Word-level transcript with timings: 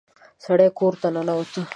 سړی 0.45 0.67
کور 0.77 0.93
ته 1.01 1.07
ننوت. 1.13 1.51